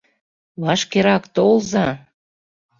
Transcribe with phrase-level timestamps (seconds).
[0.61, 1.87] Вашкерак толза!